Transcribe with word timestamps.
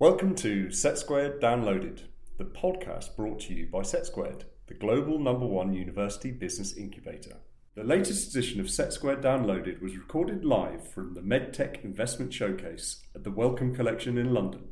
Welcome 0.00 0.34
to 0.36 0.70
Set 0.70 0.96
Squared 0.96 1.42
Downloaded, 1.42 2.04
the 2.38 2.46
podcast 2.46 3.14
brought 3.16 3.40
to 3.40 3.52
you 3.52 3.66
by 3.66 3.82
Set 3.82 4.06
Squared, 4.06 4.46
the 4.66 4.72
global 4.72 5.18
number 5.18 5.44
one 5.44 5.74
university 5.74 6.30
business 6.30 6.74
incubator. 6.74 7.36
The 7.74 7.84
latest 7.84 8.30
edition 8.30 8.62
of 8.62 8.70
Set 8.70 8.94
Squared 8.94 9.20
Downloaded 9.20 9.82
was 9.82 9.98
recorded 9.98 10.42
live 10.42 10.90
from 10.90 11.12
the 11.12 11.20
MedTech 11.20 11.84
Investment 11.84 12.32
Showcase 12.32 13.02
at 13.14 13.24
the 13.24 13.30
Wellcome 13.30 13.74
Collection 13.74 14.16
in 14.16 14.32
London. 14.32 14.70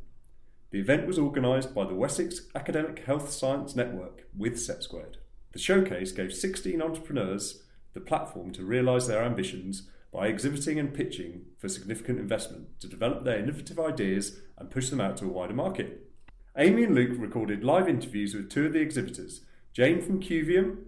The 0.71 0.80
event 0.80 1.06
was 1.06 1.19
organised 1.19 1.74
by 1.74 1.85
the 1.85 1.95
Wessex 1.95 2.49
Academic 2.54 3.01
Health 3.01 3.31
Science 3.31 3.76
Network 3.76 4.26
with 4.35 4.58
Set 4.58 4.83
Squared. 4.83 5.19
The 5.53 5.58
showcase 5.58 6.10
gave 6.10 6.33
16 6.33 6.81
entrepreneurs 6.81 7.65
the 7.92 8.01
platform 8.01 8.51
to 8.53 8.65
realise 8.65 9.06
their 9.06 9.22
ambitions 9.22 9.90
by 10.13 10.27
exhibiting 10.27 10.79
and 10.79 10.95
pitching 10.95 11.43
for 11.59 11.69
significant 11.69 12.19
investment 12.19 12.81
to 12.81 12.88
develop 12.88 13.25
their 13.25 13.38
innovative 13.38 13.79
ideas 13.79 14.40
and 14.57 14.71
push 14.71 14.88
them 14.88 15.01
out 15.01 15.17
to 15.19 15.27
a 15.27 15.29
wider 15.29 15.54
market. 15.54 16.09
Amy 16.57 16.84
and 16.84 16.95
Luke 16.95 17.16
recorded 17.19 17.62
live 17.62 17.89
interviews 17.89 18.35
with 18.35 18.51
two 18.51 18.66
of 18.66 18.73
the 18.73 18.80
exhibitors, 18.80 19.43
Jane 19.73 20.01
from 20.01 20.21
Cuvium 20.21 20.79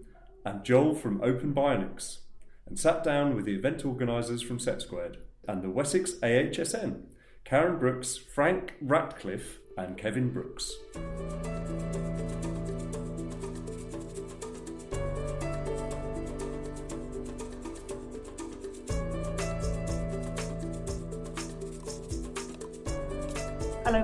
and 0.45 0.63
Joel 0.63 0.95
from 0.95 1.21
Open 1.21 1.53
Bionics, 1.53 2.19
and 2.67 2.79
sat 2.79 3.03
down 3.03 3.35
with 3.35 3.45
the 3.45 3.55
event 3.55 3.85
organisers 3.85 4.41
from 4.41 4.59
Set 4.59 4.81
Squared 4.81 5.17
and 5.47 5.61
the 5.61 5.69
Wessex 5.69 6.13
AHSN, 6.15 7.03
Karen 7.45 7.79
Brooks, 7.79 8.17
Frank 8.17 8.73
Ratcliffe, 8.81 9.59
and 9.77 9.97
Kevin 9.97 10.31
Brooks. 10.31 10.71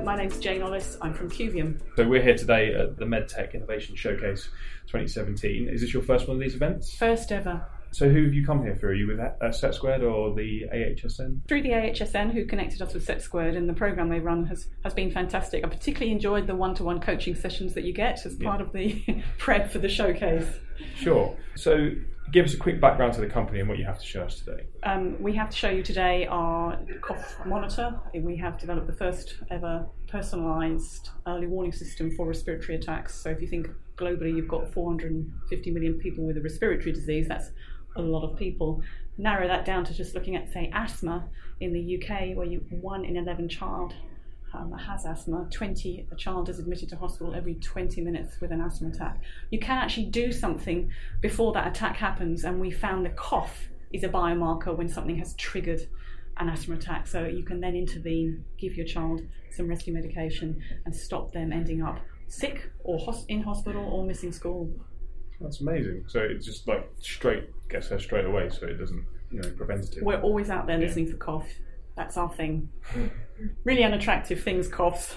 My 0.08 0.16
name's 0.16 0.40
Jane 0.40 0.62
Ollis. 0.62 0.98
I'm 1.02 1.14
from 1.14 1.30
Cuvium. 1.30 1.82
So 1.98 2.08
we're 2.08 2.24
here 2.24 2.38
today 2.38 2.74
at 2.74 2.96
the 2.96 3.04
MedTech 3.04 3.54
Innovation 3.54 3.94
Showcase 3.94 4.46
2017. 4.86 5.68
Is 5.68 5.82
this 5.82 5.94
your 5.94 6.02
first 6.02 6.30
one 6.30 6.38
of 6.38 6.42
these 6.42 6.56
events? 6.56 6.96
First 6.96 7.30
ever. 7.34 7.68
So 7.92 8.08
who 8.08 8.24
have 8.24 8.34
you 8.34 8.46
come 8.46 8.64
here 8.64 8.78
for? 8.78 8.88
Are 8.88 8.94
you 8.94 9.06
with 9.08 9.20
uh, 9.20 9.52
Set 9.52 9.76
Squared 9.76 10.04
or 10.04 10.34
the 10.34 10.64
AHSN? 10.74 11.46
Through 11.50 11.62
the 11.62 11.72
AHSN, 11.72 12.32
who 12.32 12.46
connected 12.46 12.82
us 12.82 12.94
with 12.94 13.04
Set 13.04 13.22
Squared, 13.22 13.58
and 13.58 13.68
the 13.68 13.74
program 13.74 14.08
they 14.08 14.22
run 14.22 14.46
has, 14.46 14.70
has 14.86 14.94
been 14.94 15.12
fantastic. 15.12 15.66
I 15.66 15.68
particularly 15.68 16.14
enjoyed 16.14 16.48
the 16.48 16.56
one 16.56 16.74
to 16.76 16.86
one 16.86 17.02
coaching 17.02 17.36
sessions 17.36 17.74
that 17.74 17.84
you 17.84 17.92
get 17.92 18.26
as 18.26 18.34
part 18.36 18.62
Yeah. 18.62 18.66
of 18.66 18.72
the 18.72 19.24
prep 19.38 19.70
for 19.74 19.80
the 19.80 19.90
showcase. 19.90 20.48
Sure. 20.96 21.36
So 21.56 21.90
give 22.32 22.46
us 22.46 22.54
a 22.54 22.58
quick 22.58 22.82
background 22.82 23.14
to 23.14 23.22
the 23.22 23.28
company 23.28 23.60
and 23.60 23.70
what 23.70 23.78
you 23.78 23.86
have 23.86 24.00
to 24.00 24.06
show 24.06 24.24
us 24.24 24.40
today. 24.40 24.66
Um, 24.84 25.22
we 25.22 25.34
have 25.36 25.50
to 25.50 25.56
show 25.56 25.70
you 25.70 25.84
today 25.84 26.26
our 26.28 26.80
cough 27.02 27.38
monitor. 27.46 28.00
We 28.14 28.36
have 28.38 28.58
developed 28.58 28.88
the 28.88 28.94
first 28.94 29.36
ever 29.50 29.88
personalised 30.08 31.10
early 31.26 31.48
warning 31.48 31.72
system 31.72 32.16
for 32.16 32.28
respiratory 32.28 32.78
attacks. 32.78 33.16
So 33.16 33.30
if 33.30 33.42
you 33.42 33.48
think 33.48 33.70
globally, 33.96 34.36
you've 34.36 34.48
got 34.48 34.72
450 34.74 35.72
million 35.72 35.96
people 35.96 36.26
with 36.26 36.38
a 36.38 36.42
respiratory 36.42 36.92
disease. 36.92 37.28
That's 37.28 37.52
a 37.96 38.02
lot 38.02 38.30
of 38.30 38.38
people. 38.38 38.82
Narrow 39.18 39.48
that 39.48 39.66
down 39.66 39.84
to 39.86 39.94
just 39.94 40.14
looking 40.14 40.36
at, 40.36 40.52
say, 40.52 40.70
asthma 40.74 41.28
in 41.60 41.74
the 41.74 41.98
UK, 41.98 42.36
where 42.36 42.46
you 42.46 42.64
one 42.70 43.04
in 43.06 43.18
11 43.18 43.50
child 43.50 43.94
um, 44.58 44.72
has 44.74 45.06
asthma. 45.06 45.48
20 45.52 46.08
a 46.12 46.16
child 46.16 46.50
is 46.50 46.60
admitted 46.60 46.90
to 46.90 46.96
hospital 46.98 47.34
every 47.36 47.56
20 47.56 48.02
minutes 48.02 48.40
with 48.42 48.52
an 48.52 48.62
asthma 48.62 48.90
attack. 48.90 49.22
You 49.52 49.60
can 49.60 49.78
actually 49.78 50.08
do 50.08 50.32
something 50.32 50.90
before 51.22 51.54
that 51.54 51.68
attack 51.68 51.96
happens, 51.98 52.44
and 52.44 52.60
we 52.60 52.72
found 52.72 53.06
the 53.06 53.10
cough 53.12 53.70
is 53.94 54.04
a 54.04 54.10
biomarker 54.10 54.76
when 54.76 54.90
something 54.90 55.18
has 55.18 55.34
triggered 55.36 55.82
an 56.38 56.50
asthma 56.50 56.76
attack. 56.76 57.08
So 57.08 57.26
you 57.26 57.44
can 57.44 57.60
then 57.62 57.76
intervene, 57.76 58.44
give 58.58 58.76
your 58.76 58.86
child 58.86 59.22
some 59.52 59.68
rescue 59.68 59.94
medication, 59.94 60.62
and 60.86 60.96
stop 60.96 61.32
them 61.32 61.52
ending 61.54 61.82
up 61.82 62.00
sick 62.28 62.70
or 62.84 63.00
hos- 63.00 63.26
in 63.28 63.42
hospital 63.42 63.84
or 63.86 64.04
missing 64.06 64.32
school. 64.32 64.70
That's 65.40 65.62
amazing. 65.62 66.04
So 66.08 66.20
it's 66.20 66.46
just 66.46 66.68
like 66.68 66.90
straight 67.00 67.50
gets 67.70 67.88
her 67.90 68.00
straight 68.00 68.26
away, 68.26 68.50
so 68.50 68.66
it 68.66 68.76
doesn't, 68.78 69.06
you 69.32 69.40
know, 69.42 69.50
preventative. 69.52 70.04
We're 70.04 70.22
always 70.22 70.50
out 70.50 70.68
there 70.68 70.80
Yeah. 70.80 70.86
listening 70.88 71.08
for 71.12 71.18
cough. 71.18 71.48
That's 71.96 72.18
our 72.18 72.32
thing. 72.34 72.70
Really 73.64 73.84
unattractive 73.84 74.44
things, 74.44 74.68
coughs. 74.68 75.16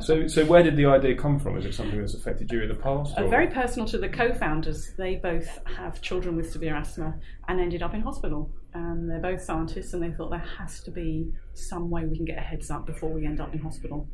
So, 0.00 0.26
so 0.26 0.44
where 0.44 0.62
did 0.62 0.76
the 0.76 0.86
idea 0.86 1.14
come 1.14 1.38
from? 1.38 1.56
Is 1.56 1.64
it 1.64 1.74
something 1.74 1.98
that's 1.98 2.14
affected 2.14 2.50
you 2.50 2.62
in 2.62 2.68
the 2.68 2.74
past? 2.74 3.16
Uh, 3.16 3.26
very 3.26 3.48
personal 3.48 3.86
to 3.88 3.98
the 3.98 4.08
co-founders. 4.08 4.92
They 4.96 5.16
both 5.16 5.58
have 5.76 6.00
children 6.00 6.36
with 6.36 6.50
severe 6.50 6.76
asthma 6.76 7.14
and 7.48 7.60
ended 7.60 7.82
up 7.82 7.94
in 7.94 8.02
hospital. 8.02 8.50
And 8.74 9.08
they're 9.08 9.20
both 9.20 9.42
scientists, 9.42 9.94
and 9.94 10.02
they 10.02 10.10
thought 10.10 10.30
there 10.30 10.44
has 10.58 10.80
to 10.80 10.90
be 10.90 11.32
some 11.54 11.90
way 11.90 12.04
we 12.04 12.16
can 12.16 12.24
get 12.24 12.38
a 12.38 12.42
heads 12.42 12.70
up 12.70 12.86
before 12.86 13.10
we 13.10 13.24
end 13.24 13.40
up 13.40 13.54
in 13.54 13.60
hospital. 13.60 14.08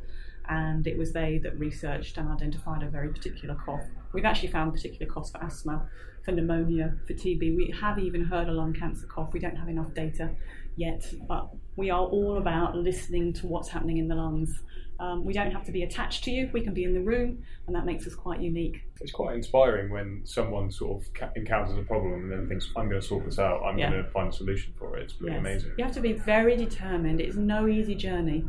And 0.47 0.85
it 0.85 0.97
was 0.97 1.13
they 1.13 1.39
that 1.43 1.57
researched 1.57 2.17
and 2.17 2.29
identified 2.29 2.83
a 2.83 2.89
very 2.89 3.09
particular 3.09 3.55
cough. 3.55 3.83
We've 4.13 4.25
actually 4.25 4.49
found 4.49 4.73
particular 4.73 5.11
coughs 5.11 5.31
for 5.31 5.43
asthma, 5.43 5.87
for 6.23 6.31
pneumonia, 6.31 6.95
for 7.07 7.13
TB. 7.13 7.55
We 7.55 7.73
have 7.79 7.97
even 7.97 8.25
heard 8.25 8.47
a 8.49 8.51
lung 8.51 8.73
cancer 8.73 9.07
cough. 9.07 9.33
We 9.33 9.39
don't 9.39 9.55
have 9.55 9.69
enough 9.69 9.93
data 9.93 10.31
yet, 10.75 11.05
but 11.27 11.49
we 11.75 11.89
are 11.89 12.01
all 12.05 12.37
about 12.37 12.75
listening 12.75 13.33
to 13.33 13.47
what's 13.47 13.69
happening 13.69 13.97
in 13.97 14.07
the 14.07 14.15
lungs. 14.15 14.63
Um, 14.99 15.25
we 15.25 15.33
don't 15.33 15.51
have 15.51 15.65
to 15.65 15.71
be 15.71 15.81
attached 15.81 16.23
to 16.25 16.31
you. 16.31 16.49
We 16.53 16.61
can 16.61 16.73
be 16.75 16.83
in 16.83 16.93
the 16.93 17.01
room, 17.01 17.41
and 17.65 17.75
that 17.75 17.85
makes 17.85 18.05
us 18.05 18.13
quite 18.13 18.39
unique. 18.39 18.81
It's 18.99 19.11
quite 19.11 19.35
inspiring 19.35 19.89
when 19.89 20.21
someone 20.25 20.69
sort 20.71 21.01
of 21.01 21.31
encounters 21.35 21.75
a 21.75 21.81
problem 21.81 22.13
and 22.23 22.31
then 22.31 22.47
thinks, 22.47 22.69
"I'm 22.75 22.87
going 22.87 23.01
to 23.01 23.07
sort 23.07 23.25
this 23.25 23.39
out. 23.39 23.63
I'm 23.63 23.79
Yeah. 23.79 23.89
going 23.89 24.03
to 24.03 24.09
find 24.11 24.29
a 24.29 24.31
solution 24.31 24.73
for 24.77 24.97
it." 24.97 25.03
It's 25.03 25.13
pretty 25.13 25.33
Yes. 25.33 25.39
amazing. 25.39 25.71
You 25.77 25.83
have 25.85 25.93
to 25.95 26.01
be 26.01 26.13
very 26.13 26.55
determined. 26.55 27.19
It's 27.19 27.35
no 27.35 27.67
easy 27.67 27.95
journey. 27.95 28.45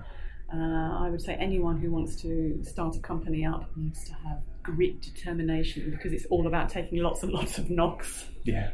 Uh, 0.53 1.05
I 1.05 1.09
would 1.11 1.23
say 1.23 1.35
anyone 1.37 1.79
who 1.79 1.91
wants 1.91 2.17
to 2.17 2.63
start 2.63 2.97
a 2.97 3.01
company 3.01 3.47
up 3.47 3.75
needs 3.75 4.05
to 4.09 4.13
have 4.17 4.43
grit, 4.63 5.01
determination, 5.01 5.91
because 5.91 6.13
it's 6.13 6.27
all 6.27 6.47
about 6.47 6.69
taking 6.69 6.99
lots 6.99 7.23
and 7.23 7.33
lots 7.33 7.57
of 7.57 7.71
knocks. 7.71 8.29
Yeah. 8.45 8.73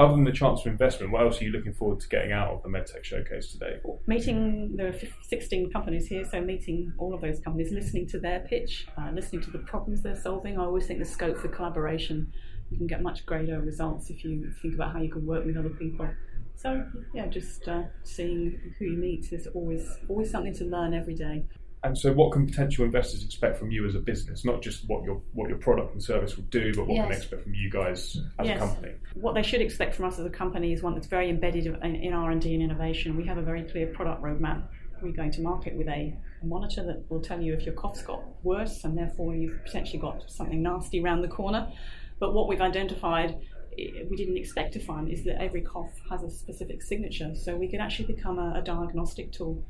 Other 0.00 0.14
than 0.14 0.24
the 0.24 0.32
chance 0.32 0.62
for 0.62 0.70
investment, 0.70 1.12
what 1.12 1.20
else 1.20 1.42
are 1.42 1.44
you 1.44 1.52
looking 1.52 1.74
forward 1.74 2.00
to 2.00 2.08
getting 2.08 2.32
out 2.32 2.48
of 2.48 2.62
the 2.62 2.70
MedTech 2.70 3.04
showcase 3.04 3.52
today? 3.52 3.80
Meeting, 4.06 4.74
there 4.74 4.88
are 4.88 4.94
16 5.28 5.70
companies 5.70 6.06
here, 6.06 6.24
so 6.24 6.40
meeting 6.40 6.90
all 6.96 7.12
of 7.12 7.20
those 7.20 7.38
companies, 7.40 7.70
listening 7.70 8.06
to 8.06 8.18
their 8.18 8.40
pitch, 8.40 8.86
uh, 8.96 9.10
listening 9.12 9.42
to 9.42 9.50
the 9.50 9.58
problems 9.58 10.00
they're 10.00 10.16
solving. 10.16 10.58
I 10.58 10.62
always 10.62 10.86
think 10.86 11.00
the 11.00 11.04
scope 11.04 11.36
for 11.36 11.48
collaboration, 11.48 12.32
you 12.70 12.78
can 12.78 12.86
get 12.86 13.02
much 13.02 13.26
greater 13.26 13.60
results 13.60 14.08
if 14.08 14.24
you 14.24 14.50
think 14.62 14.72
about 14.72 14.94
how 14.94 15.02
you 15.02 15.12
can 15.12 15.26
work 15.26 15.44
with 15.44 15.58
other 15.58 15.68
people. 15.68 16.08
So, 16.56 16.82
yeah, 17.12 17.26
just 17.26 17.68
uh, 17.68 17.82
seeing 18.02 18.58
who 18.78 18.86
you 18.86 18.96
meet, 18.96 19.28
there's 19.28 19.48
always, 19.48 19.86
always 20.08 20.30
something 20.30 20.54
to 20.54 20.64
learn 20.64 20.94
every 20.94 21.14
day. 21.14 21.44
And 21.82 21.96
so, 21.96 22.12
what 22.12 22.32
can 22.32 22.46
potential 22.46 22.84
investors 22.84 23.24
expect 23.24 23.58
from 23.58 23.70
you 23.70 23.86
as 23.86 23.94
a 23.94 24.00
business? 24.00 24.44
Not 24.44 24.60
just 24.60 24.86
what 24.86 25.02
your 25.02 25.22
what 25.32 25.48
your 25.48 25.56
product 25.58 25.94
and 25.94 26.02
service 26.02 26.36
will 26.36 26.44
do, 26.44 26.74
but 26.74 26.86
what 26.86 26.96
can 26.96 27.08
they 27.08 27.16
expect 27.16 27.42
from 27.44 27.54
you 27.54 27.70
guys 27.70 28.18
as 28.38 28.46
Yes. 28.46 28.56
a 28.56 28.66
company? 28.66 28.92
What 29.14 29.34
they 29.34 29.42
should 29.42 29.62
expect 29.62 29.94
from 29.94 30.04
us 30.04 30.18
as 30.18 30.26
a 30.26 30.30
company 30.30 30.74
is 30.74 30.82
one 30.82 30.94
that's 30.94 31.06
very 31.06 31.30
embedded 31.30 31.66
in, 31.66 31.94
in 31.96 32.12
R&D 32.12 32.52
and 32.52 32.62
innovation. 32.62 33.16
We 33.16 33.24
have 33.26 33.38
a 33.38 33.42
very 33.42 33.62
clear 33.62 33.86
product 33.86 34.22
roadmap. 34.22 34.62
We're 35.00 35.12
going 35.12 35.32
to 35.32 35.40
market 35.40 35.74
with 35.74 35.88
a, 35.88 36.14
a 36.42 36.44
monitor 36.46 36.84
that 36.84 37.10
will 37.10 37.22
tell 37.22 37.40
you 37.40 37.54
if 37.54 37.62
your 37.64 37.74
cough's 37.74 38.02
got 38.02 38.22
worse 38.44 38.84
and 38.84 38.98
therefore 38.98 39.34
you've 39.34 39.64
potentially 39.64 39.98
got 39.98 40.30
something 40.30 40.62
nasty 40.62 41.02
around 41.02 41.22
the 41.22 41.28
corner. 41.28 41.72
But 42.18 42.34
what 42.34 42.46
we've 42.46 42.60
identified, 42.60 43.38
eh, 43.78 44.04
we 44.10 44.16
didn't 44.18 44.36
expect 44.36 44.74
to 44.74 44.80
find, 44.80 45.08
is 45.08 45.24
that 45.24 45.40
every 45.40 45.62
cough 45.62 45.92
has 46.10 46.22
a 46.22 46.30
specific 46.30 46.82
signature. 46.82 47.34
So 47.34 47.56
we 47.56 47.68
could 47.68 47.80
actually 47.80 48.12
become 48.12 48.38
a, 48.38 48.58
a 48.58 48.62
diagnostic 48.62 49.32
tool 49.32 49.64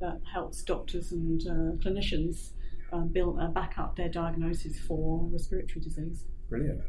that 0.00 0.20
helps 0.32 0.62
doctors 0.62 1.12
and 1.12 1.42
uh, 1.46 1.76
clinicians 1.84 2.52
uh, 2.92 3.00
build 3.00 3.38
uh, 3.40 3.48
back 3.48 3.74
up 3.78 3.96
their 3.96 4.08
diagnosis 4.08 4.78
for 4.78 5.28
respiratory 5.32 5.80
disease. 5.80 6.24
Brilliant. 6.48 6.80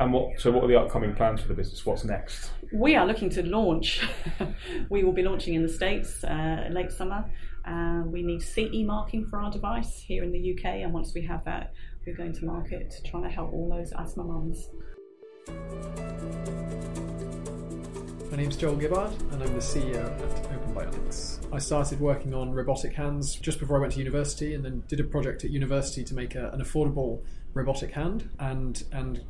And 0.00 0.12
what? 0.12 0.40
So, 0.40 0.50
what 0.50 0.64
are 0.64 0.68
the 0.68 0.78
upcoming 0.78 1.14
plans 1.14 1.40
for 1.40 1.48
the 1.48 1.54
business? 1.54 1.84
What's 1.86 2.04
next? 2.04 2.50
We 2.72 2.96
are 2.96 3.06
looking 3.06 3.30
to 3.30 3.42
launch. 3.44 4.06
we 4.90 5.04
will 5.04 5.12
be 5.12 5.22
launching 5.22 5.54
in 5.54 5.62
the 5.62 5.68
States 5.68 6.24
uh, 6.24 6.68
late 6.70 6.90
summer. 6.90 7.30
Uh, 7.64 8.02
we 8.06 8.22
need 8.22 8.42
CE 8.42 8.84
marking 8.84 9.26
for 9.26 9.40
our 9.40 9.50
device 9.50 10.00
here 10.00 10.24
in 10.24 10.32
the 10.32 10.54
UK, 10.54 10.82
and 10.82 10.92
once 10.92 11.12
we 11.14 11.22
have 11.22 11.44
that, 11.44 11.72
we're 12.04 12.16
going 12.16 12.32
to 12.32 12.44
market, 12.44 12.94
trying 13.06 13.22
to 13.22 13.28
help 13.28 13.52
all 13.52 13.70
those 13.70 13.92
asthma 13.92 14.24
mums. 14.24 14.68
My 15.48 15.54
name's 18.36 18.56
Joel 18.56 18.76
Gibbard, 18.76 19.10
and 19.32 19.42
I'm 19.42 19.52
the 19.52 19.60
CEO 19.60 20.04
at 20.04 20.46
Open 20.46 20.74
Bionics. 20.74 21.40
I 21.52 21.58
started 21.58 21.98
working 22.00 22.32
on 22.32 22.52
robotic 22.52 22.92
hands 22.92 23.34
just 23.34 23.58
before 23.58 23.78
I 23.78 23.80
went 23.80 23.94
to 23.94 23.98
university, 23.98 24.54
and 24.54 24.64
then 24.64 24.84
did 24.86 25.00
a 25.00 25.04
project 25.04 25.44
at 25.44 25.50
university 25.50 26.04
to 26.04 26.14
make 26.14 26.36
a, 26.36 26.50
an 26.50 26.60
affordable 26.60 27.24
robotic 27.54 27.90
hand, 27.90 28.30
and 28.38 28.84
and 28.92 29.24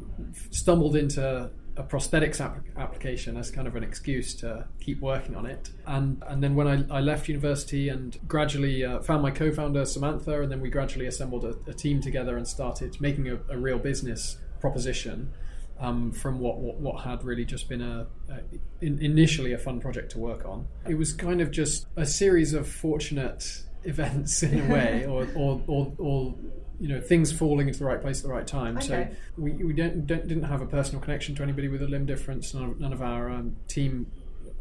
stumbled 0.50 0.96
into 0.96 1.50
a 1.76 1.82
prosthetics 1.82 2.38
app- 2.40 2.66
application 2.76 3.38
as 3.38 3.50
kind 3.50 3.66
of 3.66 3.74
an 3.74 3.82
excuse 3.82 4.34
to 4.34 4.66
keep 4.80 5.00
working 5.00 5.34
on 5.34 5.46
it. 5.46 5.70
And 5.86 6.22
and 6.26 6.42
then 6.42 6.54
when 6.54 6.68
I, 6.68 6.84
I 6.98 7.00
left 7.00 7.26
university 7.28 7.88
and 7.88 8.18
gradually 8.28 8.84
uh, 8.84 9.00
found 9.00 9.22
my 9.22 9.30
co-founder 9.30 9.86
Samantha, 9.86 10.42
and 10.42 10.52
then 10.52 10.60
we 10.60 10.68
gradually 10.68 11.06
assembled 11.06 11.46
a, 11.46 11.56
a 11.70 11.72
team 11.72 12.02
together 12.02 12.36
and 12.36 12.46
started 12.46 13.00
making 13.00 13.30
a, 13.30 13.38
a 13.48 13.56
real 13.56 13.78
business 13.78 14.36
proposition 14.60 15.32
um, 15.78 16.12
from 16.12 16.38
what, 16.38 16.58
what 16.58 16.78
what 16.78 17.04
had 17.04 17.24
really 17.24 17.44
just 17.44 17.68
been 17.68 17.82
a, 17.82 18.06
a 18.30 18.40
in, 18.80 18.98
initially 19.00 19.52
a 19.52 19.58
fun 19.58 19.80
project 19.80 20.12
to 20.12 20.18
work 20.18 20.44
on. 20.44 20.66
It 20.88 20.94
was 20.94 21.12
kind 21.12 21.40
of 21.40 21.50
just 21.50 21.86
a 21.96 22.06
series 22.06 22.52
of 22.54 22.68
fortunate 22.68 23.62
events 23.84 24.42
in 24.42 24.60
a 24.60 24.72
way, 24.72 25.06
or, 25.06 25.26
or, 25.34 25.60
or, 25.66 25.92
or 25.98 26.34
you 26.78 26.88
know 26.88 27.00
things 27.00 27.32
falling 27.32 27.66
into 27.68 27.78
the 27.80 27.84
right 27.84 28.00
place 28.00 28.18
at 28.20 28.24
the 28.28 28.32
right 28.32 28.46
time. 28.46 28.76
Okay. 28.78 28.86
So 28.86 29.08
we, 29.36 29.52
we 29.52 29.72
don't, 29.72 30.06
don't 30.06 30.26
didn't 30.26 30.44
have 30.44 30.60
a 30.60 30.66
personal 30.66 31.00
connection 31.00 31.34
to 31.36 31.42
anybody 31.42 31.68
with 31.68 31.82
a 31.82 31.86
limb 31.88 32.06
difference. 32.06 32.54
None 32.54 32.64
of, 32.64 32.80
none 32.80 32.92
of 32.92 33.02
our 33.02 33.28
um, 33.30 33.56
team, 33.68 34.06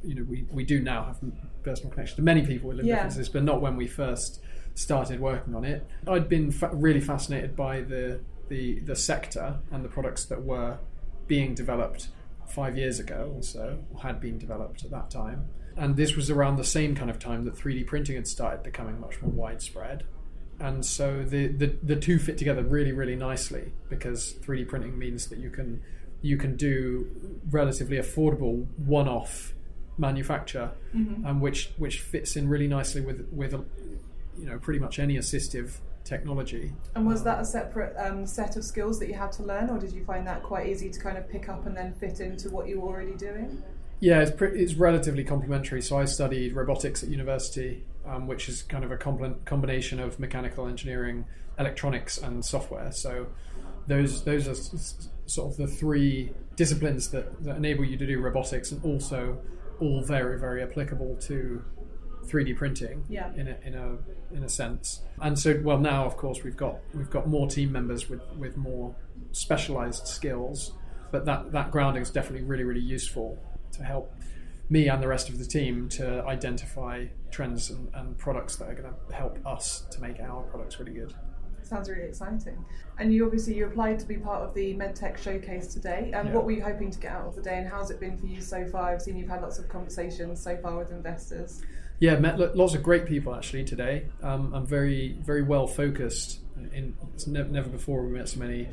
you 0.03 0.15
know, 0.15 0.23
we, 0.23 0.45
we 0.51 0.63
do 0.63 0.79
now 0.79 1.03
have 1.05 1.19
personal 1.63 1.91
connection 1.91 2.15
to 2.15 2.21
many 2.23 2.45
people 2.45 2.69
with 2.69 2.77
limb 2.77 2.87
Yeah. 2.87 2.95
differences, 2.95 3.29
but 3.29 3.43
not 3.43 3.61
when 3.61 3.75
we 3.75 3.87
first 3.87 4.41
started 4.73 5.19
working 5.19 5.53
on 5.53 5.65
it. 5.65 5.85
I'd 6.07 6.29
been 6.29 6.51
fa- 6.51 6.71
really 6.73 7.01
fascinated 7.01 7.55
by 7.55 7.81
the, 7.81 8.21
the 8.49 8.79
the 8.81 8.95
sector 8.95 9.59
and 9.71 9.83
the 9.83 9.89
products 9.89 10.25
that 10.25 10.41
were 10.43 10.77
being 11.27 11.55
developed 11.55 12.09
five 12.47 12.77
years 12.77 12.99
ago 12.99 13.33
or 13.35 13.43
so, 13.43 13.79
or 13.93 14.01
had 14.01 14.19
been 14.19 14.37
developed 14.37 14.83
at 14.83 14.91
that 14.91 15.09
time. 15.09 15.47
And 15.77 15.95
this 15.95 16.15
was 16.15 16.29
around 16.29 16.57
the 16.57 16.65
same 16.65 16.95
kind 16.95 17.09
of 17.09 17.17
time 17.17 17.45
that 17.45 17.55
3D 17.55 17.87
printing 17.87 18.15
had 18.15 18.27
started 18.27 18.61
becoming 18.61 18.99
much 18.99 19.21
more 19.21 19.31
widespread. 19.31 20.03
And 20.59 20.85
so 20.85 21.23
the, 21.23 21.47
the, 21.47 21.75
the 21.81 21.95
two 21.95 22.19
fit 22.19 22.37
together 22.37 22.63
really, 22.63 22.91
really 22.91 23.15
nicely 23.15 23.71
because 23.89 24.35
3D 24.41 24.67
printing 24.67 24.99
means 24.99 25.27
that 25.27 25.39
you 25.39 25.49
can 25.49 25.81
you 26.23 26.37
can 26.37 26.55
do 26.55 27.07
relatively 27.49 27.97
affordable 27.97 28.67
one-off 28.77 29.53
manufacture, 29.97 30.71
mm-hmm. 30.95 31.25
and 31.25 31.41
which 31.41 31.71
which 31.77 31.99
fits 31.99 32.35
in 32.35 32.47
really 32.47 32.67
nicely 32.67 33.01
with 33.01 33.27
with 33.31 33.53
a, 33.53 33.63
you 34.37 34.45
know 34.45 34.59
pretty 34.59 34.79
much 34.79 34.99
any 34.99 35.15
assistive 35.15 35.79
technology. 36.03 36.73
And 36.95 37.05
was 37.07 37.23
that 37.23 37.39
a 37.39 37.45
separate 37.45 37.95
um, 37.97 38.25
set 38.25 38.55
of 38.57 38.63
skills 38.63 38.99
that 38.99 39.07
you 39.07 39.13
had 39.13 39.31
to 39.33 39.43
learn, 39.43 39.69
or 39.69 39.79
did 39.79 39.91
you 39.91 40.03
find 40.03 40.25
that 40.27 40.43
quite 40.43 40.67
easy 40.67 40.89
to 40.89 40.99
kind 40.99 41.17
of 41.17 41.29
pick 41.29 41.49
up 41.49 41.65
and 41.65 41.75
then 41.75 41.93
fit 41.93 42.19
into 42.19 42.49
what 42.49 42.67
you 42.67 42.79
were 42.79 42.89
already 42.89 43.15
doing? 43.15 43.61
Yeah, 43.99 44.21
it's, 44.21 44.41
it's 44.41 44.73
relatively 44.75 45.23
complementary. 45.23 45.81
So 45.81 45.99
I 45.99 46.05
studied 46.05 46.53
robotics 46.53 47.03
at 47.03 47.09
university, 47.09 47.85
um, 48.05 48.27
which 48.27 48.49
is 48.49 48.63
kind 48.63 48.83
of 48.83 48.91
a 48.91 48.97
compl- 48.97 49.45
combination 49.45 49.99
of 49.99 50.19
mechanical 50.19 50.67
engineering, 50.67 51.25
electronics, 51.59 52.17
and 52.17 52.43
software. 52.43 52.91
So 52.91 53.27
those 53.87 54.23
those 54.23 54.47
are 54.47 54.51
s- 54.51 54.73
s- 54.73 55.09
sort 55.27 55.51
of 55.51 55.57
the 55.57 55.67
three 55.67 56.33
disciplines 56.55 57.11
that, 57.11 57.43
that 57.43 57.57
enable 57.57 57.85
you 57.85 57.97
to 57.97 58.07
do 58.07 58.19
robotics, 58.19 58.71
and 58.71 58.83
also 58.83 59.37
all 59.79 60.01
very 60.01 60.39
very 60.39 60.63
applicable 60.63 61.15
to 61.21 61.63
3D 62.25 62.55
printing 62.55 63.03
Yeah. 63.09 63.31
in 63.35 63.47
a, 63.47 63.57
in 63.65 63.75
a 63.75 63.97
in 64.35 64.43
a 64.43 64.49
sense. 64.49 65.01
And 65.21 65.37
so, 65.37 65.59
well, 65.63 65.77
now 65.79 66.05
of 66.05 66.17
course 66.17 66.43
we've 66.43 66.57
got 66.57 66.77
we've 66.93 67.09
got 67.09 67.27
more 67.27 67.47
team 67.47 67.71
members 67.71 68.09
with 68.09 68.21
with 68.37 68.57
more 68.57 68.95
specialized 69.31 70.07
skills, 70.07 70.73
but 71.11 71.25
that 71.25 71.51
that 71.51 71.71
grounding 71.71 72.01
is 72.03 72.09
definitely 72.11 72.45
really 72.47 72.63
really 72.63 72.81
useful 72.81 73.37
to 73.73 73.83
help 73.83 74.13
me 74.69 74.87
and 74.87 75.03
the 75.03 75.07
rest 75.07 75.27
of 75.29 75.37
the 75.37 75.45
team 75.45 75.89
to 75.89 76.23
identify 76.25 77.05
trends 77.29 77.69
and, 77.69 77.89
and 77.93 78.17
products 78.17 78.55
that 78.55 78.69
are 78.69 78.73
going 78.73 78.89
to 79.09 79.13
help 79.15 79.37
us 79.45 79.83
to 79.91 80.01
make 80.01 80.17
our 80.21 80.43
products 80.43 80.79
really 80.79 80.93
good. 80.93 81.13
Sounds 81.71 81.89
really 81.89 82.03
exciting. 82.03 82.65
And 82.99 83.13
you 83.13 83.23
obviously 83.25 83.55
you 83.55 83.65
applied 83.65 83.97
to 83.99 84.05
be 84.05 84.17
part 84.17 84.43
of 84.43 84.53
the 84.53 84.73
MedTech 84.75 85.17
showcase 85.17 85.67
today. 85.73 86.11
And 86.13 86.27
Yeah. 86.27 86.35
what 86.35 86.43
were 86.43 86.51
you 86.51 86.61
hoping 86.61 86.91
to 86.91 86.99
get 86.99 87.13
out 87.13 87.27
of 87.27 87.35
the 87.37 87.41
day, 87.41 87.59
and 87.59 87.65
how's 87.67 87.89
it 87.91 87.97
been 88.01 88.17
for 88.17 88.25
you 88.25 88.41
so 88.41 88.65
far? 88.67 88.89
I've 88.89 89.01
seen 89.01 89.15
you've 89.15 89.29
had 89.29 89.41
lots 89.41 89.57
of 89.57 89.69
conversations 89.69 90.41
so 90.41 90.57
far 90.57 90.77
with 90.77 90.91
investors. 90.91 91.61
Yeah, 91.99 92.19
met 92.19 92.57
lots 92.57 92.75
of 92.75 92.83
great 92.83 93.05
people 93.05 93.33
actually 93.33 93.63
today. 93.63 94.07
Um, 94.21 94.53
I'm 94.53 94.65
very, 94.65 95.13
very 95.21 95.43
well 95.43 95.65
focused. 95.65 96.39
In 96.73 96.93
it's 97.13 97.25
ne- 97.25 97.47
never 97.47 97.69
before 97.69 98.03
we 98.05 98.11
met 98.17 98.27
so 98.27 98.39
many 98.41 98.67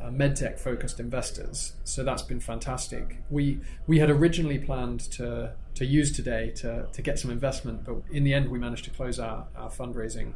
uh, 0.00 0.10
medtech 0.10 0.60
focused 0.60 1.00
investors, 1.00 1.72
so 1.82 2.04
that's 2.04 2.22
been 2.22 2.38
fantastic. 2.38 3.18
We 3.28 3.58
we 3.88 3.98
had 3.98 4.08
originally 4.08 4.58
planned 4.58 5.00
to 5.18 5.54
to 5.74 5.84
use 5.84 6.12
today 6.12 6.50
to 6.56 6.86
to 6.92 7.02
get 7.02 7.18
some 7.18 7.32
investment, 7.32 7.84
but 7.84 7.96
in 8.12 8.22
the 8.22 8.34
end 8.34 8.48
we 8.50 8.58
managed 8.60 8.84
to 8.84 8.90
close 8.90 9.18
our, 9.18 9.48
our 9.56 9.68
fundraising 9.70 10.28
uh, 10.30 10.34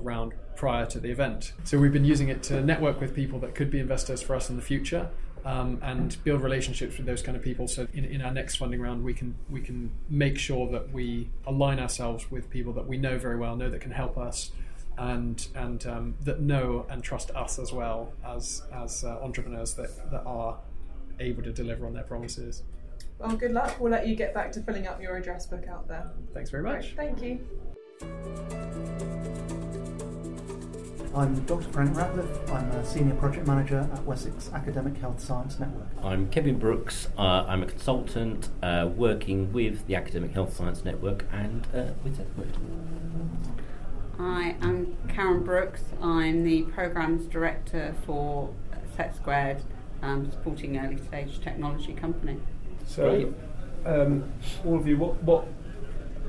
round 0.00 0.32
prior 0.56 0.86
to 0.86 1.00
the 1.00 1.10
event. 1.10 1.52
So 1.64 1.78
we've 1.78 1.92
been 1.92 2.04
using 2.04 2.28
it 2.28 2.42
to 2.44 2.60
network 2.60 3.00
with 3.00 3.14
people 3.14 3.38
that 3.40 3.54
could 3.54 3.70
be 3.70 3.80
investors 3.80 4.22
for 4.22 4.34
us 4.34 4.50
in 4.50 4.56
the 4.56 4.62
future. 4.62 5.10
Um, 5.46 5.78
and 5.82 6.16
build 6.24 6.40
relationships 6.40 6.96
with 6.96 7.04
those 7.04 7.20
kind 7.20 7.36
of 7.36 7.42
people. 7.42 7.68
So 7.68 7.86
in, 7.92 8.06
in 8.06 8.22
our 8.22 8.32
next 8.32 8.56
funding 8.56 8.80
round, 8.80 9.04
we 9.04 9.12
can 9.12 9.34
we 9.50 9.60
can 9.60 9.90
make 10.08 10.38
sure 10.38 10.72
that 10.72 10.90
we 10.90 11.28
align 11.46 11.78
ourselves 11.78 12.30
with 12.30 12.48
people 12.48 12.72
that 12.72 12.86
we 12.86 12.96
know 12.96 13.18
very 13.18 13.36
well, 13.36 13.54
know 13.54 13.68
that 13.68 13.82
can 13.82 13.90
help 13.90 14.16
us, 14.16 14.52
and 14.96 15.46
and 15.54 15.86
um, 15.86 16.14
that 16.22 16.40
know 16.40 16.86
and 16.88 17.02
trust 17.02 17.30
us 17.32 17.58
as 17.58 17.74
well 17.74 18.14
as 18.24 18.62
as 18.72 19.04
uh, 19.04 19.18
entrepreneurs 19.22 19.74
that, 19.74 20.10
that 20.10 20.22
are 20.24 20.56
able 21.20 21.42
to 21.42 21.52
deliver 21.52 21.86
on 21.86 21.92
their 21.92 22.04
promises. 22.04 22.62
Well, 23.18 23.36
good 23.36 23.52
luck. 23.52 23.78
We'll 23.78 23.92
let 23.92 24.06
you 24.06 24.16
get 24.16 24.34
back 24.34 24.50
to 24.52 24.60
filling 24.60 24.86
up 24.86 25.00
your 25.00 25.16
address 25.16 25.46
book 25.46 25.66
out 25.68 25.86
there. 25.88 26.10
Thanks 26.32 26.48
very 26.48 26.62
much. 26.62 26.94
Thank 26.96 27.22
you. 27.22 27.46
I'm 31.16 31.38
Dr. 31.46 31.68
Frank 31.68 31.94
Ratliff. 31.94 32.50
I'm 32.50 32.68
a 32.72 32.84
Senior 32.84 33.14
Project 33.14 33.46
Manager 33.46 33.88
at 33.92 34.04
Wessex 34.04 34.50
Academic 34.52 34.96
Health 34.96 35.20
Science 35.20 35.60
Network. 35.60 35.86
I'm 36.02 36.28
Kevin 36.28 36.58
Brooks. 36.58 37.06
Uh, 37.16 37.44
I'm 37.46 37.62
a 37.62 37.66
consultant 37.66 38.48
uh, 38.64 38.90
working 38.96 39.52
with 39.52 39.86
the 39.86 39.94
Academic 39.94 40.32
Health 40.32 40.56
Science 40.56 40.84
Network 40.84 41.24
and 41.32 41.68
uh, 41.72 41.92
with 42.02 42.18
Edward. 42.18 42.56
Hi, 44.18 44.56
I'm 44.60 44.96
Karen 45.08 45.44
Brooks. 45.44 45.84
I'm 46.02 46.42
the 46.42 46.62
Programs 46.62 47.26
Director 47.26 47.94
for 48.04 48.52
Set 48.96 49.14
Squared, 49.14 49.62
um, 50.02 50.32
supporting 50.32 50.78
early 50.78 50.98
stage 50.98 51.40
technology 51.40 51.92
company. 51.92 52.40
So, 52.86 53.32
um, 53.86 54.32
all 54.64 54.76
of 54.76 54.88
you, 54.88 54.98
what, 54.98 55.22
what, 55.22 55.46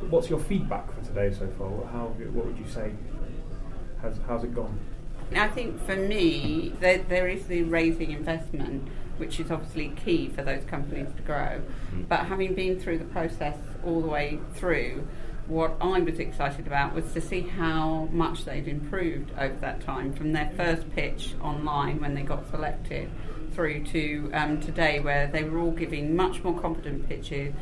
what's 0.09 0.30
your 0.30 0.39
feedback 0.39 0.92
for 0.94 1.01
today 1.06 1.31
so 1.33 1.47
far? 1.57 1.68
What- 1.69 1.92
How, 1.92 2.06
what 2.07 2.45
would 2.45 2.57
you 2.57 2.68
say? 2.68 2.92
Has, 4.01 4.19
how's 4.27 4.44
it 4.44 4.53
gone? 4.53 4.77
I 5.36 5.47
think 5.47 5.83
for 5.86 5.95
me, 5.95 6.74
there, 6.80 7.00
there 7.00 7.27
is 7.27 7.47
the 7.47 7.63
raising 7.63 8.12
investment, 8.12 8.88
which 9.18 9.39
is 9.39 9.50
obviously 9.50 9.89
key 9.89 10.30
for 10.30 10.44
those 10.44 10.63
companies 10.65 11.07
to 11.15 11.21
grow. 11.24 11.62
But 12.07 12.25
having 12.25 12.53
been 12.53 12.80
through 12.80 13.00
the 13.00 13.06
process 13.06 13.57
all 13.83 14.01
the 14.01 14.07
way 14.07 14.39
through, 14.53 15.07
what 15.47 15.75
I 15.81 16.00
was 16.01 16.19
excited 16.19 16.68
about 16.68 16.94
was 16.94 17.12
to 17.13 17.21
see 17.21 17.42
how 17.42 18.07
much 18.12 18.45
they'd 18.45 18.68
improved 18.68 19.31
over 19.39 19.56
that 19.62 19.81
time 19.81 20.13
from 20.13 20.31
their 20.33 20.51
first 20.56 20.92
pitch 20.95 21.33
online 21.42 22.00
when 22.01 22.13
they 22.13 22.21
got 22.24 22.47
selected 22.51 23.09
through 23.53 23.83
to 23.86 24.30
um, 24.33 24.59
today, 24.59 25.00
where 25.00 25.27
they 25.27 25.44
were 25.44 25.59
all 25.59 25.71
giving 25.71 26.15
much 26.15 26.44
more 26.44 26.59
confident 26.59 27.07
pitches 27.07 27.53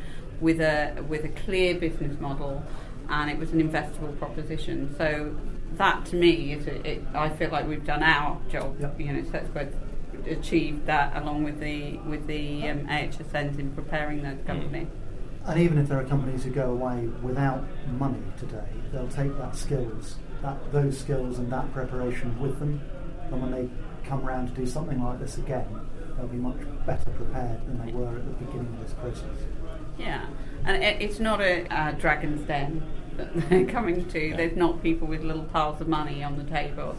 with 0.41 0.59
a 0.61 1.03
with 1.07 1.23
a 1.23 1.29
clear 1.29 1.75
business 1.75 2.19
model, 2.19 2.63
and 3.09 3.29
it 3.29 3.37
was 3.37 3.51
an 3.51 3.67
investable 3.67 4.17
proposition. 4.17 4.93
So 4.97 5.35
that 5.77 6.05
to 6.05 6.15
me 6.15 6.53
is 6.53 6.67
a, 6.67 6.87
it, 6.87 7.03
I 7.13 7.29
feel 7.29 7.49
like 7.49 7.67
we've 7.67 7.85
done 7.85 8.03
our 8.03 8.39
job. 8.49 8.79
Yep. 8.79 8.99
You 8.99 9.13
know, 9.13 9.31
Set 9.31 9.47
Squared 9.47 9.75
achieved 10.27 10.85
that 10.85 11.15
along 11.21 11.43
with 11.43 11.59
the 11.59 11.97
with 11.99 12.27
the 12.27 12.69
um, 12.69 12.87
AHSNs 12.87 13.59
in 13.59 13.71
preparing 13.71 14.21
those 14.23 14.39
companies. 14.45 14.87
And 15.45 15.59
even 15.59 15.77
if 15.77 15.89
there 15.89 15.99
are 15.99 16.05
companies 16.05 16.45
who 16.45 16.51
go 16.51 16.71
away 16.71 17.07
without 17.21 17.65
money 17.99 18.23
today, 18.39 18.69
they'll 18.91 19.09
take 19.09 19.37
that 19.39 19.55
skills, 19.55 20.15
that 20.41 20.71
those 20.71 20.97
skills 20.97 21.37
and 21.37 21.51
that 21.51 21.71
preparation 21.73 22.39
with 22.39 22.59
them. 22.59 22.81
And 23.29 23.41
when 23.41 23.51
they 23.51 23.69
come 24.07 24.25
around 24.25 24.47
to 24.47 24.53
do 24.53 24.65
something 24.65 25.03
like 25.03 25.19
this 25.19 25.37
again, 25.37 25.67
they'll 26.15 26.27
be 26.27 26.37
much 26.37 26.59
better 26.85 27.09
prepared 27.11 27.65
than 27.67 27.85
they 27.85 27.91
were 27.91 28.15
at 28.15 28.25
the 28.25 28.45
beginning 28.45 28.73
of 28.73 28.87
this 28.87 28.93
process. 28.93 29.43
Yeah, 29.97 30.25
and 30.65 30.83
it's 30.83 31.19
not 31.19 31.41
a 31.41 31.65
uh, 31.73 31.91
dragon's 31.91 32.45
den 32.47 32.81
that 33.17 33.29
they're 33.49 33.65
coming 33.65 34.05
to. 34.09 34.33
There's 34.35 34.55
not 34.55 34.81
people 34.81 35.07
with 35.07 35.21
little 35.23 35.43
piles 35.43 35.79
of 35.81 35.87
money 35.87 36.23
on 36.23 36.37
the 36.37 36.43
table. 36.45 36.95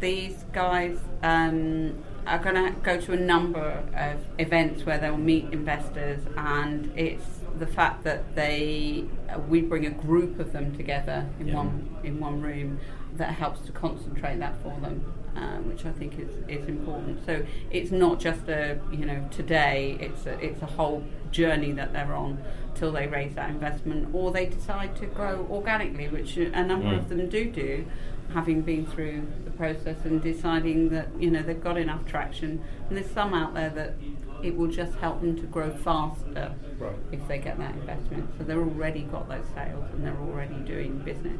These 0.00 0.44
guys 0.52 0.98
um, 1.22 1.94
are 2.26 2.38
going 2.38 2.56
to 2.56 2.78
go 2.80 3.00
to 3.00 3.12
a 3.12 3.16
number 3.16 3.82
of 3.94 4.18
events 4.38 4.84
where 4.84 4.98
they'll 4.98 5.16
meet 5.16 5.52
investors, 5.52 6.20
and 6.36 6.90
it's 6.96 7.24
the 7.58 7.66
fact 7.66 8.02
that 8.04 8.34
they 8.34 9.04
uh, 9.28 9.38
we 9.40 9.60
bring 9.60 9.86
a 9.86 9.90
group 9.90 10.40
of 10.40 10.52
them 10.52 10.74
together 10.76 11.26
in 11.38 11.48
Yeah. 11.48 11.56
one 11.56 11.96
in 12.02 12.18
one 12.18 12.40
room 12.42 12.80
that 13.16 13.34
helps 13.34 13.60
to 13.66 13.72
concentrate 13.72 14.38
that 14.38 14.54
for 14.62 14.74
them, 14.80 15.04
uh, 15.36 15.58
which 15.58 15.84
I 15.84 15.92
think 15.92 16.18
is, 16.18 16.30
is 16.48 16.66
important. 16.66 17.24
So 17.26 17.44
it's 17.70 17.90
not 17.92 18.18
just 18.18 18.48
a 18.48 18.80
you 18.90 19.04
know 19.06 19.28
today; 19.30 19.96
it's 20.00 20.26
a, 20.26 20.32
it's 20.44 20.62
a 20.62 20.66
whole 20.66 21.04
journey 21.32 21.72
that 21.72 21.92
they're 21.92 22.14
on 22.14 22.38
till 22.74 22.92
they 22.92 23.06
raise 23.06 23.34
that 23.34 23.50
investment, 23.50 24.08
or 24.14 24.30
they 24.30 24.46
decide 24.46 24.94
to 24.96 25.06
grow 25.06 25.46
organically, 25.50 26.08
which 26.08 26.36
a 26.36 26.64
number 26.64 26.86
Mm. 26.90 26.98
of 26.98 27.08
them 27.08 27.28
do 27.28 27.50
do, 27.50 27.84
having 28.32 28.62
been 28.62 28.86
through 28.86 29.22
the 29.44 29.50
process 29.50 29.96
and 30.04 30.22
deciding 30.22 30.88
that 30.90 31.08
you 31.18 31.30
know 31.30 31.42
they've 31.42 31.62
got 31.62 31.76
enough 31.76 32.04
traction. 32.06 32.60
And 32.88 32.96
there's 32.96 33.10
some 33.10 33.34
out 33.34 33.52
there 33.54 33.70
that 33.70 33.94
it 34.42 34.56
will 34.56 34.68
just 34.68 34.94
help 34.98 35.20
them 35.20 35.36
to 35.36 35.42
grow 35.46 35.70
faster 35.70 36.52
Right. 36.78 36.96
if 37.12 37.26
they 37.28 37.38
get 37.38 37.58
that 37.58 37.74
investment. 37.74 38.28
So 38.38 38.44
they're 38.44 38.58
already 38.58 39.02
got 39.02 39.28
those 39.28 39.46
sales 39.54 39.84
and 39.92 40.04
they're 40.04 40.16
already 40.16 40.54
doing 40.66 40.98
business. 40.98 41.38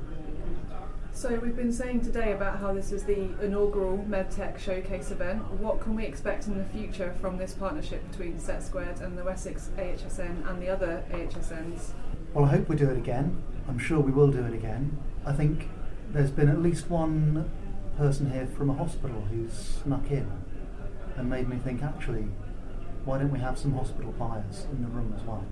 So 1.14 1.38
we've 1.40 1.54
been 1.54 1.72
saying 1.72 2.00
today 2.00 2.32
about 2.32 2.58
how 2.58 2.72
this 2.72 2.90
is 2.90 3.04
the 3.04 3.28
inaugural 3.44 3.98
MedTech 4.08 4.58
Showcase 4.58 5.10
event. 5.10 5.42
What 5.60 5.78
can 5.78 5.94
we 5.94 6.04
expect 6.06 6.46
in 6.46 6.56
the 6.56 6.64
future 6.64 7.14
from 7.20 7.36
this 7.36 7.52
partnership 7.52 8.10
between 8.10 8.40
Set 8.40 8.62
Squared 8.62 9.00
and 9.00 9.16
the 9.16 9.22
Wessex 9.22 9.70
AHSN 9.76 10.48
and 10.50 10.60
the 10.60 10.70
other 10.70 11.04
AHSNs? 11.10 11.90
Well, 12.32 12.46
I 12.46 12.48
hope 12.48 12.68
we 12.68 12.76
do 12.76 12.88
it 12.88 12.96
again. 12.96 13.42
I'm 13.68 13.78
sure 13.78 14.00
we 14.00 14.10
will 14.10 14.32
do 14.32 14.44
it 14.44 14.54
again. 14.54 14.98
I 15.24 15.32
think 15.32 15.68
there's 16.10 16.30
been 16.30 16.48
at 16.48 16.60
least 16.60 16.88
one 16.88 17.48
person 17.98 18.32
here 18.32 18.46
from 18.46 18.70
a 18.70 18.74
hospital 18.74 19.20
who's 19.30 19.52
snuck 19.52 20.10
in 20.10 20.28
and 21.16 21.28
made 21.28 21.46
me 21.46 21.58
think 21.58 21.82
actually, 21.82 22.26
why 23.04 23.18
don't 23.18 23.30
we 23.30 23.38
have 23.38 23.58
some 23.58 23.74
hospital 23.74 24.12
buyers 24.12 24.66
in 24.72 24.82
the 24.82 24.88
room 24.88 25.12
as 25.14 25.22
well? 25.24 25.44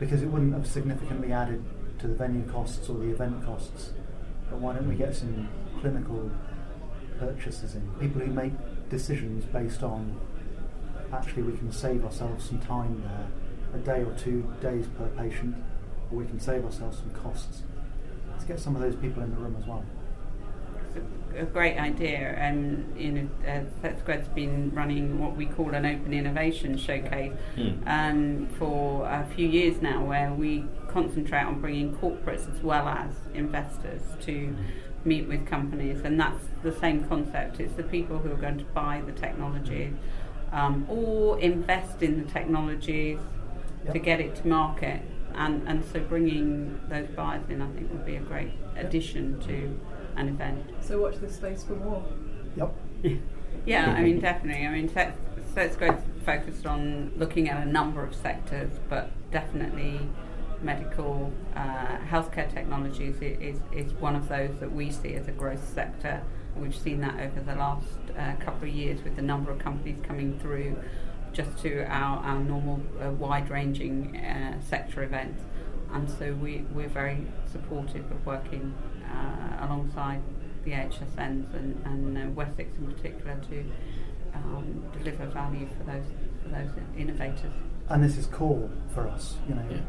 Because 0.00 0.20
it 0.20 0.26
wouldn't 0.26 0.52
have 0.52 0.66
significantly 0.66 1.32
added 1.32 1.64
to 1.98 2.06
the 2.06 2.14
venue 2.14 2.46
costs 2.50 2.88
or 2.88 2.98
the 2.98 3.10
event 3.10 3.44
costs, 3.44 3.92
but 4.50 4.58
why 4.58 4.74
don't 4.74 4.88
we 4.88 4.94
get 4.94 5.14
some 5.14 5.48
clinical 5.80 6.30
purchasers 7.18 7.74
in? 7.74 7.88
People 8.00 8.20
who 8.20 8.32
make 8.32 8.52
decisions 8.88 9.44
based 9.46 9.82
on 9.82 10.18
actually 11.12 11.42
we 11.42 11.56
can 11.56 11.72
save 11.72 12.04
ourselves 12.04 12.48
some 12.48 12.60
time 12.60 13.02
there, 13.02 13.80
a 13.80 13.84
day 13.84 14.02
or 14.02 14.12
two 14.18 14.46
days 14.60 14.86
per 14.96 15.06
patient, 15.08 15.54
or 16.10 16.18
we 16.18 16.26
can 16.26 16.40
save 16.40 16.64
ourselves 16.64 16.98
some 16.98 17.10
costs. 17.10 17.62
Let's 18.30 18.44
get 18.44 18.60
some 18.60 18.76
of 18.76 18.82
those 18.82 18.96
people 18.96 19.22
in 19.22 19.30
the 19.30 19.36
room 19.36 19.56
as 19.58 19.66
well. 19.66 19.84
It's 20.98 21.38
a, 21.38 21.42
a 21.42 21.44
great 21.46 21.78
idea, 21.78 22.34
and 22.38 22.94
you 22.98 23.12
know, 23.12 23.28
uh, 23.46 23.60
SetSquared's 23.82 24.28
been 24.28 24.70
running 24.74 25.18
what 25.18 25.36
we 25.36 25.46
call 25.46 25.74
an 25.74 25.84
open 25.86 26.12
innovation 26.12 26.76
showcase 26.76 27.32
Hmm. 27.54 27.68
um, 27.86 28.48
for 28.58 29.06
a 29.06 29.26
few 29.34 29.48
years 29.48 29.80
now, 29.82 30.04
where 30.04 30.32
we 30.32 30.64
concentrate 30.88 31.44
on 31.44 31.60
bringing 31.60 31.94
corporates 31.96 32.52
as 32.54 32.62
well 32.62 32.88
as 32.88 33.14
investors 33.34 34.02
to 34.22 34.54
meet 35.04 35.28
with 35.28 35.46
companies, 35.46 36.00
and 36.04 36.18
that's 36.18 36.44
the 36.62 36.72
same 36.72 37.04
concept. 37.08 37.60
It's 37.60 37.74
the 37.74 37.82
people 37.84 38.18
who 38.18 38.32
are 38.32 38.36
going 38.36 38.58
to 38.58 38.64
buy 38.64 39.02
the 39.04 39.12
technology 39.12 39.92
um, 40.52 40.86
or 40.88 41.38
invest 41.40 42.02
in 42.02 42.24
the 42.24 42.30
technologies 42.30 43.18
to 43.92 43.98
get 43.98 44.20
it 44.20 44.34
to 44.36 44.48
market. 44.48 45.02
And, 45.34 45.68
and 45.68 45.84
so 45.84 46.00
bringing 46.00 46.80
those 46.88 47.06
buyers 47.10 47.42
in, 47.48 47.62
I 47.62 47.68
think, 47.68 47.92
would 47.92 48.04
be 48.04 48.16
a 48.16 48.20
great 48.20 48.50
addition 48.76 49.38
to 49.40 49.78
an 50.18 50.28
event. 50.28 50.64
So 50.80 51.00
watch 51.00 51.16
this 51.16 51.36
space 51.36 51.64
for 51.64 51.74
more. 51.74 52.04
Yep. 52.56 52.74
Yeah, 53.66 53.92
I 53.92 54.02
mean, 54.02 54.20
definitely. 54.20 54.66
I 54.66 54.70
mean, 54.70 54.88
Set- 54.88 55.14
SetSquared's 55.54 56.02
focused 56.24 56.64
on 56.66 57.12
looking 57.16 57.50
at 57.50 57.66
a 57.66 57.70
number 57.70 58.02
of 58.02 58.14
sectors, 58.14 58.70
but 58.88 59.10
definitely 59.30 60.00
medical, 60.62 61.30
uh, 61.54 61.98
healthcare 62.10 62.50
technologies 62.52 63.16
is, 63.20 63.60
is 63.72 63.92
one 63.94 64.16
of 64.16 64.28
those 64.28 64.58
that 64.60 64.72
we 64.72 64.90
see 64.90 65.14
as 65.14 65.28
a 65.28 65.32
growth 65.32 65.68
sector. 65.74 66.22
We've 66.56 66.74
seen 66.74 67.00
that 67.02 67.20
over 67.20 67.40
the 67.40 67.54
last 67.56 67.86
uh, 68.18 68.36
couple 68.36 68.68
of 68.68 68.74
years 68.74 69.02
with 69.04 69.16
the 69.16 69.22
number 69.22 69.50
of 69.50 69.58
companies 69.58 69.98
coming 70.02 70.38
through 70.40 70.76
just 71.32 71.58
to 71.58 71.82
our, 71.84 72.18
our 72.24 72.38
normal 72.38 72.80
uh, 73.00 73.10
wide-ranging 73.10 74.16
uh, 74.16 74.60
sector 74.62 75.02
events. 75.02 75.42
And 75.92 76.08
so 76.08 76.34
we, 76.34 76.64
we're 76.72 76.88
very 76.88 77.26
supportive 77.50 78.10
of 78.10 78.26
working 78.26 78.74
uh, 79.10 79.64
alongside 79.64 80.22
the 80.64 80.72
HSNs 80.72 81.54
and, 81.54 81.82
and 81.84 82.18
uh, 82.18 82.30
Wessex 82.30 82.76
in 82.76 82.92
particular 82.92 83.40
to 83.50 83.64
um, 84.34 84.84
deliver 84.98 85.26
value 85.26 85.66
for 85.78 85.84
those 85.84 86.04
for 86.42 86.48
those 86.50 86.70
innovators. 86.96 87.52
And 87.88 88.04
this 88.04 88.16
is 88.16 88.26
core 88.26 88.68
for 88.94 89.08
us, 89.08 89.36
you 89.48 89.54
know. 89.54 89.64
Yeah. 89.70 89.80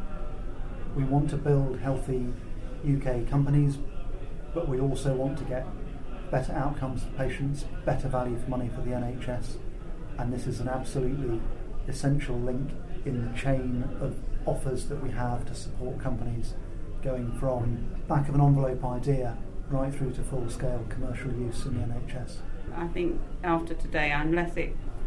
We 0.96 1.04
want 1.04 1.30
to 1.30 1.36
build 1.36 1.78
healthy 1.80 2.26
UK 2.84 3.28
companies, 3.28 3.78
but 4.54 4.68
we 4.68 4.80
also 4.80 5.14
want 5.14 5.38
to 5.38 5.44
get 5.44 5.66
better 6.30 6.52
outcomes 6.52 7.02
for 7.02 7.10
patients, 7.10 7.64
better 7.84 8.08
value 8.08 8.38
for 8.38 8.48
money 8.48 8.70
for 8.74 8.80
the 8.80 8.90
NHS, 8.90 9.56
and 10.18 10.32
this 10.32 10.46
is 10.46 10.60
an 10.60 10.68
absolutely 10.68 11.40
essential 11.88 12.38
link 12.38 12.70
in 13.04 13.30
the 13.30 13.38
chain 13.38 13.88
of 14.00 14.16
offers 14.46 14.86
that 14.86 15.02
we 15.02 15.10
have 15.10 15.44
to 15.46 15.54
support 15.54 15.98
companies 16.00 16.54
going 17.02 17.32
from 17.38 17.86
back 18.08 18.28
of 18.28 18.34
an 18.34 18.40
envelope 18.40 18.84
idea 18.84 19.36
right 19.70 19.94
through 19.94 20.12
to 20.12 20.22
full 20.22 20.48
scale 20.48 20.84
commercial 20.88 21.32
use 21.32 21.64
in 21.64 21.74
the 21.74 21.86
NHS. 21.86 22.38
I 22.76 22.88
think 22.88 23.20
after 23.42 23.74
today, 23.74 24.12
I'm 24.12 24.32
less 24.32 24.56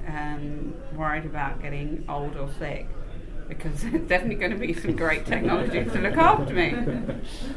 um, 0.08 0.74
worried 0.96 1.26
about 1.26 1.62
getting 1.62 2.06
old 2.10 2.36
or 2.36 2.50
sick 2.60 2.88
because 3.48 3.82
there's 3.84 4.08
definitely 4.08 4.36
going 4.36 4.52
to 4.52 4.58
be 4.58 4.74
some 4.74 4.96
great 4.96 5.26
technology 5.26 5.84
to 5.84 6.00
look 6.00 6.18
after 6.18 6.54
me. 6.54 6.72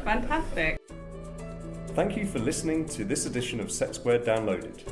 Fantastic. 0.03 0.79
Thank 1.89 2.15
you 2.15 2.27
for 2.27 2.39
listening 2.39 2.85
to 2.89 3.03
this 3.03 3.25
edition 3.25 3.59
of 3.59 3.71
Set 3.71 3.95
Squared 3.95 4.23
Downloaded. 4.23 4.85